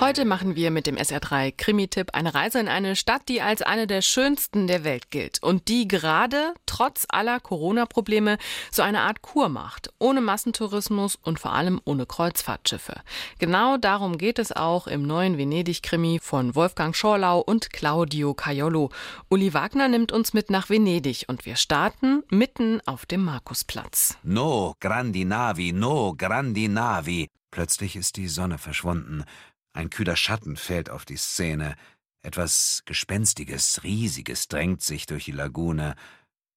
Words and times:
Heute 0.00 0.24
machen 0.24 0.56
wir 0.56 0.70
mit 0.70 0.86
dem 0.86 0.96
SR3 0.96 1.52
Krimi-Tipp 1.54 2.14
eine 2.14 2.34
Reise 2.34 2.58
in 2.58 2.68
eine 2.68 2.96
Stadt, 2.96 3.20
die 3.28 3.42
als 3.42 3.60
eine 3.60 3.86
der 3.86 4.00
schönsten 4.00 4.66
der 4.66 4.82
Welt 4.82 5.10
gilt 5.10 5.42
und 5.42 5.68
die 5.68 5.86
gerade 5.88 6.54
trotz 6.64 7.04
aller 7.10 7.38
Corona-Probleme 7.38 8.38
so 8.70 8.80
eine 8.80 9.02
Art 9.02 9.20
Kur 9.20 9.50
macht, 9.50 9.92
ohne 9.98 10.22
Massentourismus 10.22 11.16
und 11.16 11.38
vor 11.38 11.52
allem 11.52 11.82
ohne 11.84 12.06
Kreuzfahrtschiffe. 12.06 13.02
Genau 13.40 13.76
darum 13.76 14.16
geht 14.16 14.38
es 14.38 14.52
auch 14.52 14.86
im 14.86 15.02
neuen 15.02 15.36
Venedig-Krimi 15.36 16.18
von 16.22 16.54
Wolfgang 16.54 16.96
Schorlau 16.96 17.40
und 17.40 17.70
Claudio 17.70 18.32
Caiolo. 18.32 18.88
Uli 19.28 19.52
Wagner 19.52 19.88
nimmt 19.88 20.12
uns 20.12 20.32
mit 20.32 20.48
nach 20.48 20.70
Venedig 20.70 21.26
und 21.28 21.44
wir 21.44 21.56
starten 21.56 22.22
mitten 22.30 22.80
auf 22.86 23.04
dem 23.04 23.22
Markusplatz. 23.22 24.16
No, 24.22 24.72
grandi 24.80 25.26
navi, 25.26 25.74
no, 25.74 26.14
grandi 26.16 26.68
navi. 26.68 27.28
Plötzlich 27.50 27.96
ist 27.96 28.16
die 28.16 28.28
Sonne 28.28 28.58
verschwunden. 28.58 29.24
Ein 29.72 29.90
kühler 29.90 30.16
Schatten 30.16 30.56
fällt 30.56 30.90
auf 30.90 31.04
die 31.04 31.16
Szene. 31.16 31.76
Etwas 32.22 32.82
Gespenstiges, 32.84 33.82
Riesiges 33.82 34.48
drängt 34.48 34.82
sich 34.82 35.06
durch 35.06 35.24
die 35.24 35.32
Lagune. 35.32 35.94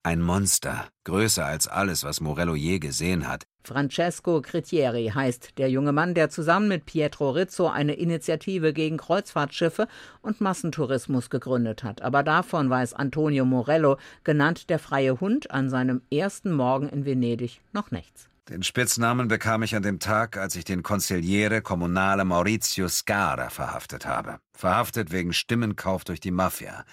Ein 0.05 0.21
Monster, 0.21 0.89
größer 1.05 1.45
als 1.45 1.67
alles, 1.69 2.03
was 2.03 2.19
Morello 2.19 2.55
je 2.55 2.79
gesehen 2.79 3.27
hat. 3.27 3.45
Francesco 3.63 4.41
Critieri 4.41 5.11
heißt 5.15 5.57
der 5.57 5.69
junge 5.69 5.93
Mann, 5.93 6.13
der 6.13 6.29
zusammen 6.29 6.67
mit 6.67 6.85
Pietro 6.85 7.29
Rizzo 7.29 7.69
eine 7.69 7.93
Initiative 7.93 8.73
gegen 8.73 8.97
Kreuzfahrtschiffe 8.97 9.87
und 10.21 10.41
Massentourismus 10.41 11.29
gegründet 11.29 11.85
hat. 11.85 12.01
Aber 12.01 12.23
davon 12.23 12.69
weiß 12.69 12.93
Antonio 12.93 13.45
Morello, 13.45 13.97
genannt 14.25 14.69
der 14.69 14.79
freie 14.79 15.21
Hund, 15.21 15.51
an 15.51 15.69
seinem 15.69 16.01
ersten 16.11 16.51
Morgen 16.51 16.89
in 16.89 17.05
Venedig 17.05 17.61
noch 17.71 17.91
nichts. 17.91 18.27
Den 18.49 18.61
Spitznamen 18.61 19.29
bekam 19.29 19.63
ich 19.63 19.73
an 19.73 19.83
dem 19.83 19.99
Tag, 19.99 20.35
als 20.35 20.57
ich 20.57 20.65
den 20.65 20.83
Consigliere 20.83 21.61
Kommunale 21.61 22.25
Maurizio 22.25 22.89
Scara 22.89 23.49
verhaftet 23.49 24.05
habe. 24.05 24.39
Verhaftet 24.53 25.13
wegen 25.13 25.31
Stimmenkauf 25.31 26.03
durch 26.03 26.19
die 26.19 26.31
Mafia. 26.31 26.83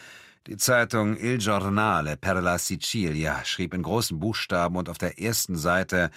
Die 0.46 0.56
Zeitung 0.56 1.16
Il 1.16 1.38
Giornale 1.38 2.16
per 2.16 2.40
la 2.40 2.56
Sicilia 2.56 3.44
schrieb 3.44 3.74
in 3.74 3.82
großen 3.82 4.20
Buchstaben 4.20 4.76
und 4.76 4.88
auf 4.88 4.98
der 4.98 5.18
ersten 5.18 5.56
Seite 5.56 6.10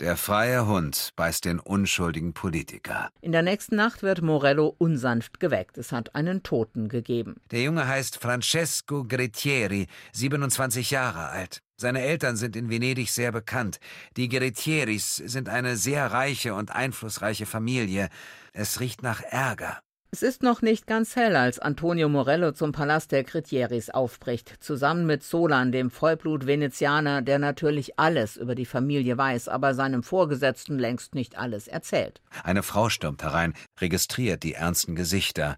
der 0.00 0.16
freie 0.16 0.66
Hund 0.66 1.10
beißt 1.16 1.44
den 1.44 1.60
unschuldigen 1.60 2.32
Politiker. 2.32 3.10
In 3.20 3.32
der 3.32 3.42
nächsten 3.42 3.76
Nacht 3.76 4.02
wird 4.02 4.22
Morello 4.22 4.74
unsanft 4.78 5.40
geweckt. 5.40 5.78
Es 5.78 5.92
hat 5.92 6.14
einen 6.14 6.42
Toten 6.42 6.88
gegeben. 6.88 7.36
Der 7.50 7.62
Junge 7.62 7.86
heißt 7.86 8.16
Francesco 8.16 9.04
Grettieri, 9.04 9.86
27 10.12 10.90
Jahre 10.90 11.28
alt. 11.28 11.62
Seine 11.76 12.02
Eltern 12.02 12.36
sind 12.36 12.56
in 12.56 12.68
Venedig 12.68 13.10
sehr 13.10 13.32
bekannt. 13.32 13.78
Die 14.16 14.28
Gerettieris 14.28 15.16
sind 15.16 15.48
eine 15.48 15.76
sehr 15.76 16.12
reiche 16.12 16.54
und 16.54 16.70
einflussreiche 16.70 17.46
Familie. 17.46 18.08
Es 18.52 18.80
riecht 18.80 19.02
nach 19.02 19.22
Ärger. 19.22 19.80
Es 20.12 20.22
ist 20.22 20.42
noch 20.42 20.60
nicht 20.60 20.88
ganz 20.88 21.14
hell, 21.14 21.36
als 21.36 21.60
Antonio 21.60 22.08
Morello 22.08 22.50
zum 22.50 22.72
Palast 22.72 23.12
der 23.12 23.22
Critieris 23.22 23.90
aufbricht, 23.90 24.56
zusammen 24.60 25.06
mit 25.06 25.22
Solan, 25.22 25.70
dem 25.70 25.90
Vollblut-Venezianer, 25.90 27.22
der 27.22 27.38
natürlich 27.38 27.98
alles 27.98 28.36
über 28.36 28.56
die 28.56 28.66
Familie 28.66 29.16
weiß, 29.16 29.48
aber 29.48 29.72
seinem 29.74 30.02
Vorgesetzten 30.02 30.78
längst 30.80 31.14
nicht 31.14 31.38
alles 31.38 31.68
erzählt. 31.68 32.20
Eine 32.42 32.64
Frau 32.64 32.88
stürmt 32.88 33.22
herein, 33.22 33.54
registriert 33.78 34.42
die 34.42 34.54
ernsten 34.54 34.96
Gesichter. 34.96 35.56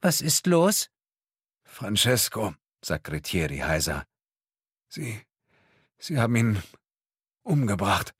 Was 0.00 0.22
ist 0.22 0.46
los? 0.46 0.88
Francesco, 1.64 2.54
sagt 2.82 3.04
Grettieri 3.04 3.58
heiser. 3.58 4.04
Sie 4.88 5.20
Sie 5.98 6.18
haben 6.18 6.36
ihn 6.36 6.62
umgebracht. 7.44 8.14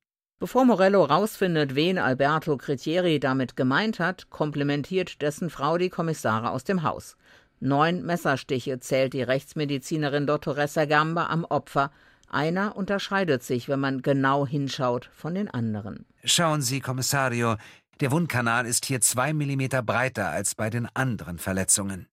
Bevor 0.45 0.67
Morello 0.67 1.05
rausfindet, 1.05 1.75
wen 1.75 1.97
Alberto 1.97 2.59
Critieri 2.59 3.19
damit 3.19 3.57
gemeint 3.57 3.99
hat, 3.99 4.29
komplimentiert 4.29 5.23
dessen 5.23 5.49
Frau 5.49 5.79
die 5.79 5.89
Kommissare 5.89 6.51
aus 6.51 6.65
dem 6.65 6.83
Haus. 6.83 7.17
Neun 7.61 8.05
Messerstiche 8.05 8.79
zählt 8.79 9.15
die 9.15 9.23
Rechtsmedizinerin 9.23 10.27
Dottoressa 10.27 10.85
Gamba 10.85 11.29
am 11.29 11.47
Opfer. 11.47 11.91
Einer 12.29 12.77
unterscheidet 12.77 13.43
sich, 13.43 13.71
wenn 13.71 13.81
man 13.81 14.03
genau 14.03 14.47
hinschaut, 14.47 15.09
von 15.15 15.35
den 15.35 15.49
anderen. 15.49 16.05
Schauen 16.25 16.61
Sie, 16.61 16.81
Kommissario, 16.81 17.57
der 18.01 18.11
Wundkanal 18.11 18.67
ist 18.67 18.85
hier 18.85 19.01
zwei 19.01 19.33
Millimeter 19.33 19.83
breiter 19.83 20.29
als 20.29 20.55
bei 20.55 20.69
den 20.69 20.91
anderen 20.93 21.39
Verletzungen. 21.39 22.07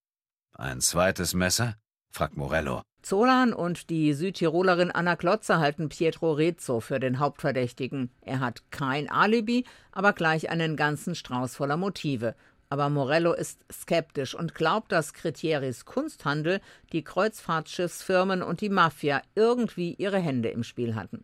Ein 0.53 0.79
zweites 0.79 1.33
Messer? 1.33 1.75
fragt 2.13 2.37
Morello. 2.37 2.81
Zolan 3.01 3.51
und 3.51 3.89
die 3.89 4.13
Südtirolerin 4.13 4.91
Anna 4.91 5.15
Klotzer 5.15 5.59
halten 5.59 5.89
Pietro 5.89 6.33
Rezzo 6.33 6.79
für 6.79 6.99
den 6.99 7.19
Hauptverdächtigen. 7.19 8.11
Er 8.21 8.39
hat 8.39 8.63
kein 8.69 9.09
Alibi, 9.09 9.65
aber 9.91 10.13
gleich 10.13 10.49
einen 10.49 10.75
ganzen 10.75 11.15
Strauß 11.15 11.55
voller 11.55 11.77
Motive. 11.77 12.35
Aber 12.69 12.89
Morello 12.89 13.33
ist 13.33 13.59
skeptisch 13.71 14.35
und 14.35 14.55
glaubt, 14.55 14.91
dass 14.91 15.13
Critieris 15.13 15.85
Kunsthandel, 15.85 16.61
die 16.93 17.03
Kreuzfahrtschiffsfirmen 17.03 18.43
und 18.43 18.61
die 18.61 18.69
Mafia 18.69 19.21
irgendwie 19.35 19.95
ihre 19.95 20.19
Hände 20.19 20.49
im 20.49 20.63
Spiel 20.63 20.95
hatten. 20.95 21.23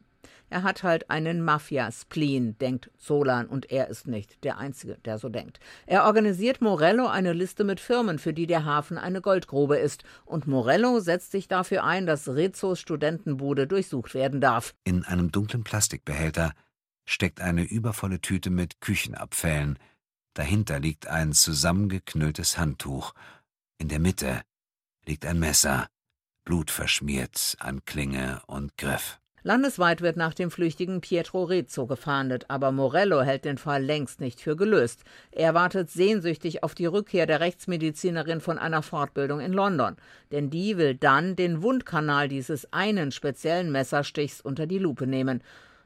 Er 0.50 0.64
hat 0.64 0.84
halt 0.84 1.10
einen 1.10 1.44
Mafia-Spleen, 1.44 2.58
denkt 2.58 2.90
Zolan, 2.98 3.48
und 3.48 3.70
er 3.70 3.90
ist 3.90 4.08
nicht 4.08 4.44
der 4.44 4.58
Einzige, 4.58 4.98
der 5.04 5.18
so 5.18 5.28
denkt. 5.28 5.60
Er 5.86 6.06
organisiert 6.06 6.62
Morello 6.62 7.08
eine 7.08 7.34
Liste 7.34 7.66
mit 7.66 7.80
Firmen, 7.80 8.18
für 8.18 8.34
die 8.34 8.48
der 8.48 8.64
Hafen 8.64 8.98
eine 8.98 9.22
Goldgrube 9.22 9.78
ist, 9.78 10.04
und 10.26 10.48
Morello 10.48 11.00
setzt 11.00 11.32
sich 11.32 11.48
dafür 11.48 11.84
ein, 11.84 12.06
dass 12.06 12.30
Rezos 12.30 12.80
Studentenbude 12.80 13.68
durchsucht 13.68 14.14
werden 14.14 14.40
darf. 14.40 14.74
In 14.86 15.04
einem 15.04 15.32
dunklen 15.32 15.66
Plastikbehälter 15.66 16.54
steckt 17.06 17.42
eine 17.42 17.64
übervolle 17.64 18.22
Tüte 18.22 18.50
mit 18.50 18.80
Küchenabfällen. 18.80 19.78
Dahinter 20.34 20.80
liegt 20.80 21.08
ein 21.08 21.34
zusammengeknülltes 21.34 22.58
Handtuch. 22.58 23.14
In 23.80 23.90
der 23.90 24.00
Mitte 24.00 24.42
liegt 25.06 25.26
ein 25.26 25.40
Messer, 25.40 25.88
blutverschmiert 26.46 27.58
an 27.60 27.84
Klinge 27.84 28.42
und 28.48 28.78
Griff. 28.78 29.20
Landesweit 29.44 30.02
wird 30.02 30.18
nach 30.18 30.34
dem 30.34 30.52
flüchtigen 30.52 31.00
Pietro 31.00 31.44
Rezzo 31.44 31.86
gefahndet, 31.86 32.46
aber 32.50 32.72
Morello 32.72 33.22
hält 33.22 33.46
den 33.46 33.58
Fall 33.58 33.84
längst 33.84 34.20
nicht 34.20 34.42
für 34.42 34.56
gelöst. 34.56 35.04
Er 35.32 35.54
wartet 35.54 35.90
sehnsüchtig 35.90 36.64
auf 36.64 36.76
die 36.76 36.88
Rückkehr 36.88 37.26
der 37.28 37.40
Rechtsmedizinerin 37.40 38.42
von 38.42 38.58
einer 38.58 38.82
Fortbildung 38.82 39.40
in 39.40 39.54
London, 39.54 39.96
denn 40.32 40.50
die 40.50 40.78
will 40.78 40.96
dann 40.96 41.36
den 41.36 41.62
Wundkanal 41.62 42.28
dieses 42.28 42.74
einen 42.74 43.12
speziellen 43.12 43.72
Messerstichs 43.72 44.42
unter 44.42 44.66
die 44.66 44.80
Lupe 44.80 45.08
nehmen. 45.08 45.44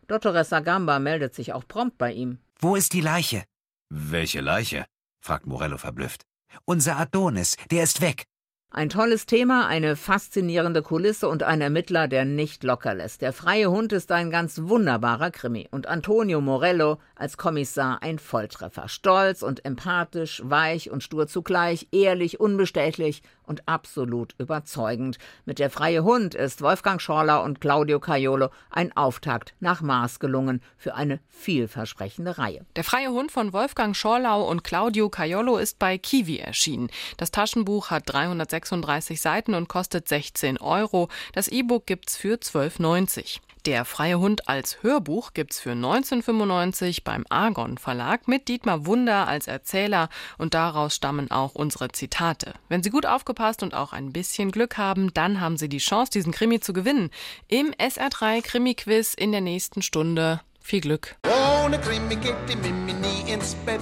Dottoressa 0.07 0.61
Gamba 0.61 0.99
meldet 0.99 1.35
sich 1.35 1.53
auch 1.53 1.67
prompt 1.67 1.97
bei 1.97 2.13
ihm. 2.13 2.39
Wo 2.59 2.75
ist 2.75 2.93
die 2.93 3.01
Leiche? 3.01 3.43
Welche 3.89 4.41
Leiche? 4.41 4.85
fragt 5.21 5.45
Morello 5.45 5.77
verblüfft. 5.77 6.23
Unser 6.65 6.97
Adonis, 6.97 7.57
der 7.69 7.83
ist 7.83 8.01
weg. 8.01 8.25
Ein 8.73 8.87
tolles 8.87 9.25
Thema, 9.25 9.67
eine 9.67 9.97
faszinierende 9.97 10.81
Kulisse 10.81 11.27
und 11.27 11.43
ein 11.43 11.59
Ermittler, 11.59 12.07
der 12.07 12.23
nicht 12.23 12.63
locker 12.63 12.93
lässt. 12.93 13.21
Der 13.21 13.33
freie 13.33 13.69
Hund 13.69 13.91
ist 13.91 14.13
ein 14.13 14.31
ganz 14.31 14.61
wunderbarer 14.61 15.29
Krimi 15.29 15.67
und 15.71 15.87
Antonio 15.87 16.39
Morello 16.39 16.97
als 17.13 17.35
Kommissar 17.35 18.01
ein 18.01 18.17
Volltreffer. 18.17 18.87
Stolz 18.87 19.41
und 19.41 19.65
empathisch, 19.65 20.41
weich 20.45 20.89
und 20.89 21.03
stur 21.03 21.27
zugleich, 21.27 21.89
ehrlich, 21.91 22.39
unbestechlich 22.39 23.23
und 23.43 23.67
absolut 23.67 24.35
überzeugend. 24.37 25.17
Mit 25.43 25.59
der 25.59 25.69
freie 25.69 26.05
Hund 26.05 26.33
ist 26.33 26.61
Wolfgang 26.61 27.01
Schorler 27.01 27.43
und 27.43 27.59
Claudio 27.59 27.99
Caiolo 27.99 28.51
ein 28.69 28.95
Auftakt 28.95 29.53
nach 29.59 29.81
Maß 29.81 30.21
gelungen 30.21 30.61
für 30.77 30.95
eine 30.95 31.19
vielversprechende 31.27 32.37
Reihe. 32.37 32.65
Der 32.77 32.85
freie 32.85 33.11
Hund 33.11 33.33
von 33.33 33.51
Wolfgang 33.51 33.97
Schorlau 33.97 34.49
und 34.49 34.63
Claudio 34.63 35.09
Caiolo 35.09 35.57
ist 35.57 35.77
bei 35.77 35.97
Kiwi 35.97 36.37
erschienen. 36.37 36.89
Das 37.17 37.31
Taschenbuch 37.31 37.89
hat 37.89 38.03
306 38.05 38.60
36 38.61 39.19
Seiten 39.19 39.53
und 39.53 39.67
kostet 39.67 40.07
16 40.07 40.59
Euro. 40.59 41.09
Das 41.33 41.47
E-Book 41.47 41.85
gibt's 41.85 42.15
für 42.17 42.35
12,90. 42.35 43.39
Der 43.67 43.85
Freie 43.85 44.17
Hund 44.17 44.47
als 44.49 44.81
Hörbuch 44.81 45.33
gibt's 45.33 45.59
für 45.59 45.71
1995 45.71 47.03
beim 47.03 47.25
Argon 47.29 47.77
Verlag 47.77 48.27
mit 48.27 48.47
Dietmar 48.47 48.87
Wunder 48.87 49.27
als 49.27 49.47
Erzähler 49.47 50.09
und 50.39 50.55
daraus 50.55 50.95
stammen 50.95 51.29
auch 51.29 51.53
unsere 51.53 51.91
Zitate. 51.91 52.55
Wenn 52.69 52.81
Sie 52.81 52.89
gut 52.89 53.05
aufgepasst 53.05 53.61
und 53.61 53.75
auch 53.75 53.93
ein 53.93 54.11
bisschen 54.11 54.51
Glück 54.51 54.77
haben, 54.77 55.13
dann 55.13 55.41
haben 55.41 55.57
Sie 55.57 55.69
die 55.69 55.77
Chance, 55.77 56.11
diesen 56.11 56.31
Krimi 56.31 56.59
zu 56.59 56.73
gewinnen. 56.73 57.11
Im 57.47 57.71
SR3 57.73 58.41
Krimi 58.41 58.73
Quiz 58.73 59.13
in 59.13 59.31
der 59.31 59.41
nächsten 59.41 59.83
Stunde. 59.83 60.41
Viel 60.59 60.81
Glück. 60.81 61.15
Ohne 61.63 61.79
Krimi 61.79 62.15
geht 62.15 62.35
die 62.49 62.55
Mimi 62.55 62.93
nie 62.93 63.31
ins 63.31 63.53
Bett. 63.55 63.81